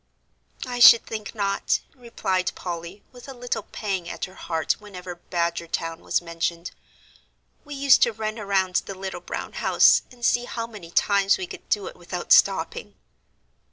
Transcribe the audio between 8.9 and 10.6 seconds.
little brown house, and see